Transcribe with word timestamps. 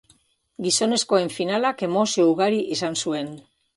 Gizonezkoen 0.67 1.29
finalak 1.35 1.83
emozio 1.89 2.25
ugari 2.33 2.63
izan 2.79 2.99
zuen. 3.05 3.35